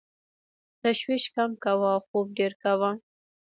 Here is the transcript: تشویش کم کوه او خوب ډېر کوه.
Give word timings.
تشویش 0.81 1.23
کم 1.35 1.51
کوه 1.63 1.87
او 1.95 2.01
خوب 2.07 2.27
ډېر 2.37 2.51
کوه. 2.63 2.91